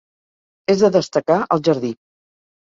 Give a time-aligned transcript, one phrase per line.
[0.73, 1.93] És de destacar el jardí.